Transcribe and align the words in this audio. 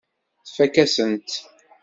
Tfakk-asent-t. 0.47 1.31